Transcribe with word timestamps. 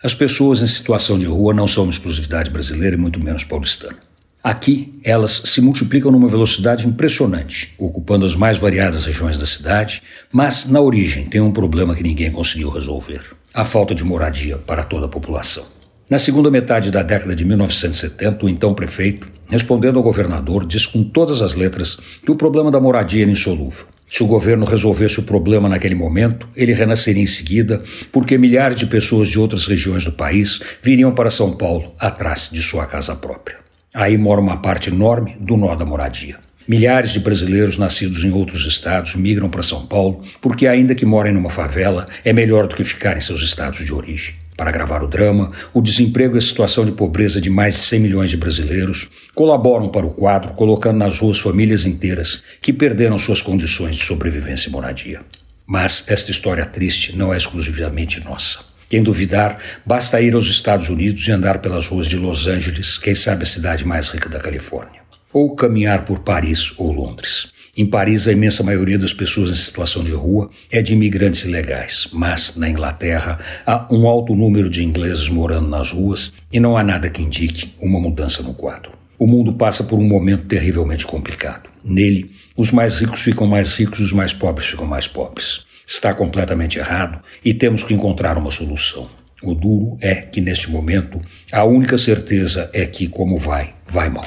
As 0.00 0.14
pessoas 0.14 0.62
em 0.62 0.66
situação 0.68 1.18
de 1.18 1.26
rua 1.26 1.52
não 1.52 1.66
são 1.66 1.82
uma 1.82 1.90
exclusividade 1.90 2.52
brasileira 2.52 2.94
e 2.94 2.98
muito 2.98 3.18
menos 3.18 3.42
paulistana. 3.42 3.96
Aqui, 4.40 4.96
elas 5.02 5.42
se 5.44 5.60
multiplicam 5.60 6.12
numa 6.12 6.28
velocidade 6.28 6.86
impressionante, 6.86 7.74
ocupando 7.76 8.24
as 8.24 8.36
mais 8.36 8.58
variadas 8.58 9.04
regiões 9.04 9.38
da 9.38 9.44
cidade, 9.44 10.00
mas 10.30 10.66
na 10.66 10.80
origem 10.80 11.24
tem 11.24 11.40
um 11.40 11.50
problema 11.50 11.96
que 11.96 12.02
ninguém 12.04 12.30
conseguiu 12.30 12.70
resolver: 12.70 13.22
a 13.52 13.64
falta 13.64 13.92
de 13.92 14.04
moradia 14.04 14.56
para 14.56 14.84
toda 14.84 15.06
a 15.06 15.08
população. 15.08 15.66
Na 16.08 16.16
segunda 16.16 16.48
metade 16.48 16.92
da 16.92 17.02
década 17.02 17.34
de 17.34 17.44
1970, 17.44 18.46
o 18.46 18.48
então 18.48 18.74
prefeito, 18.74 19.28
respondendo 19.50 19.96
ao 19.96 20.04
governador, 20.04 20.64
disse 20.64 20.86
com 20.86 21.02
todas 21.02 21.42
as 21.42 21.56
letras 21.56 21.98
que 22.24 22.30
o 22.30 22.36
problema 22.36 22.70
da 22.70 22.78
moradia 22.78 23.24
era 23.24 23.32
insolúvel. 23.32 23.86
Se 24.10 24.22
o 24.22 24.26
governo 24.26 24.64
resolvesse 24.64 25.20
o 25.20 25.22
problema 25.22 25.68
naquele 25.68 25.94
momento, 25.94 26.48
ele 26.56 26.72
renasceria 26.72 27.22
em 27.22 27.26
seguida, 27.26 27.82
porque 28.10 28.38
milhares 28.38 28.78
de 28.78 28.86
pessoas 28.86 29.28
de 29.28 29.38
outras 29.38 29.66
regiões 29.66 30.04
do 30.04 30.12
país 30.12 30.60
viriam 30.82 31.12
para 31.12 31.28
São 31.28 31.54
Paulo 31.54 31.92
atrás 31.98 32.48
de 32.50 32.62
sua 32.62 32.86
casa 32.86 33.14
própria. 33.14 33.58
Aí 33.94 34.16
mora 34.16 34.40
uma 34.40 34.62
parte 34.62 34.88
enorme 34.88 35.36
do 35.38 35.56
nó 35.56 35.74
da 35.74 35.84
moradia. 35.84 36.36
Milhares 36.66 37.12
de 37.12 37.20
brasileiros 37.20 37.78
nascidos 37.78 38.24
em 38.24 38.32
outros 38.32 38.66
estados 38.66 39.14
migram 39.14 39.48
para 39.48 39.62
São 39.62 39.86
Paulo 39.86 40.22
porque, 40.40 40.66
ainda 40.66 40.94
que 40.94 41.06
morem 41.06 41.32
numa 41.32 41.50
favela, 41.50 42.06
é 42.24 42.32
melhor 42.32 42.66
do 42.66 42.76
que 42.76 42.84
ficar 42.84 43.16
em 43.16 43.20
seus 43.20 43.42
estados 43.42 43.84
de 43.84 43.92
origem. 43.92 44.34
Para 44.58 44.72
gravar 44.72 45.04
o 45.04 45.06
drama, 45.06 45.52
o 45.72 45.80
desemprego 45.80 46.34
e 46.34 46.38
a 46.38 46.40
situação 46.40 46.84
de 46.84 46.90
pobreza 46.90 47.40
de 47.40 47.48
mais 47.48 47.74
de 47.74 47.80
100 47.80 48.00
milhões 48.00 48.28
de 48.28 48.36
brasileiros 48.36 49.08
colaboram 49.32 49.88
para 49.88 50.04
o 50.04 50.10
quadro, 50.10 50.52
colocando 50.54 50.98
nas 50.98 51.20
ruas 51.20 51.38
famílias 51.38 51.86
inteiras 51.86 52.42
que 52.60 52.72
perderam 52.72 53.16
suas 53.18 53.40
condições 53.40 53.94
de 53.94 54.02
sobrevivência 54.02 54.68
e 54.68 54.72
moradia. 54.72 55.20
Mas 55.64 56.02
esta 56.08 56.32
história 56.32 56.66
triste 56.66 57.16
não 57.16 57.32
é 57.32 57.36
exclusivamente 57.36 58.18
nossa. 58.24 58.58
Quem 58.88 59.00
duvidar, 59.00 59.58
basta 59.86 60.20
ir 60.20 60.34
aos 60.34 60.46
Estados 60.46 60.88
Unidos 60.88 61.28
e 61.28 61.30
andar 61.30 61.60
pelas 61.60 61.86
ruas 61.86 62.08
de 62.08 62.16
Los 62.16 62.48
Angeles, 62.48 62.98
quem 62.98 63.14
sabe 63.14 63.44
a 63.44 63.46
cidade 63.46 63.86
mais 63.86 64.08
rica 64.08 64.28
da 64.28 64.40
Califórnia, 64.40 65.02
ou 65.32 65.54
caminhar 65.54 66.04
por 66.04 66.18
Paris 66.18 66.74
ou 66.78 66.90
Londres. 66.90 67.52
Em 67.78 67.86
Paris, 67.86 68.26
a 68.26 68.32
imensa 68.32 68.64
maioria 68.64 68.98
das 68.98 69.14
pessoas 69.14 69.50
em 69.50 69.54
situação 69.54 70.02
de 70.02 70.10
rua 70.10 70.50
é 70.68 70.82
de 70.82 70.94
imigrantes 70.94 71.44
ilegais, 71.44 72.08
mas 72.12 72.56
na 72.56 72.68
Inglaterra 72.68 73.38
há 73.64 73.86
um 73.88 74.08
alto 74.08 74.34
número 74.34 74.68
de 74.68 74.84
ingleses 74.84 75.28
morando 75.28 75.68
nas 75.68 75.92
ruas 75.92 76.32
e 76.52 76.58
não 76.58 76.76
há 76.76 76.82
nada 76.82 77.08
que 77.08 77.22
indique 77.22 77.72
uma 77.80 78.00
mudança 78.00 78.42
no 78.42 78.52
quadro. 78.52 78.90
O 79.16 79.28
mundo 79.28 79.52
passa 79.52 79.84
por 79.84 79.96
um 79.96 80.08
momento 80.08 80.46
terrivelmente 80.46 81.06
complicado. 81.06 81.70
Nele, 81.84 82.32
os 82.56 82.72
mais 82.72 82.98
ricos 82.98 83.20
ficam 83.20 83.46
mais 83.46 83.72
ricos 83.74 84.00
e 84.00 84.02
os 84.02 84.12
mais 84.12 84.32
pobres 84.32 84.66
ficam 84.66 84.84
mais 84.84 85.06
pobres. 85.06 85.64
Está 85.86 86.12
completamente 86.12 86.80
errado 86.80 87.20
e 87.44 87.54
temos 87.54 87.84
que 87.84 87.94
encontrar 87.94 88.36
uma 88.36 88.50
solução. 88.50 89.08
O 89.40 89.54
duro 89.54 89.96
é 90.00 90.16
que, 90.16 90.40
neste 90.40 90.68
momento, 90.68 91.20
a 91.52 91.62
única 91.62 91.96
certeza 91.96 92.68
é 92.72 92.84
que, 92.86 93.06
como 93.06 93.38
vai, 93.38 93.72
vai 93.86 94.08
mal. 94.08 94.26